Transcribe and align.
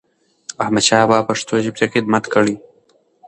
احمدشاه 0.63 1.07
بابا 1.09 1.27
پښتو 1.29 1.53
ژبې 1.65 1.79
ته 1.81 1.85
خدمت 1.93 2.23
کړی. 2.33 2.55